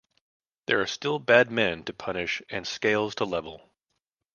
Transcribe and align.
There 0.65 0.81
are 0.81 0.87
still 0.87 1.19
bad 1.19 1.51
men 1.51 1.83
to 1.83 1.93
punish 1.93 2.41
and 2.49 2.65
scales 2.67 3.13
to 3.13 3.23
level. 3.23 3.71